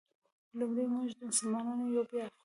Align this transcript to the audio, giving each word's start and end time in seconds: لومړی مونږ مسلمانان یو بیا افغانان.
لومړی 0.59 0.85
مونږ 0.93 1.07
مسلمانان 1.29 1.79
یو 1.81 2.03
بیا 2.09 2.23
افغانان. 2.25 2.31